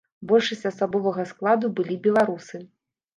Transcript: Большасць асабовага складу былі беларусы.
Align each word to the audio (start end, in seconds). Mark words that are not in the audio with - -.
Большасць 0.29 0.63
асабовага 0.69 1.25
складу 1.31 1.69
былі 1.81 1.99
беларусы. 2.09 2.63